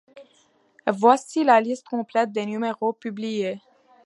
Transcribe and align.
Voici 0.91 1.43
la 1.43 1.61
liste 1.61 1.85
complète 1.87 2.31
des 2.31 2.47
numéros 2.47 2.91
publiés. 2.91 3.59